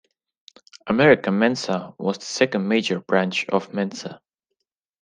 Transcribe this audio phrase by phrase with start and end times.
[0.87, 4.19] American Mensa was the second major branch of Mensa.